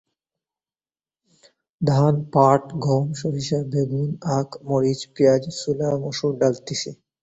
[1.81, 6.91] ধান, পাট, গম, সরিষা, বেগুন, আখ, মরিচ, পেঁয়াজ, ছোলা মসুর ডাল তিসি।